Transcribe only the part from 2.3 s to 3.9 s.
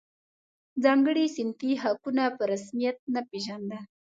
په رسمیت نه پېژندل.